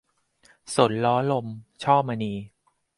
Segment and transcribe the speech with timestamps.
[0.75, 1.45] สนล้อลม-
[1.83, 2.33] ช่อมณี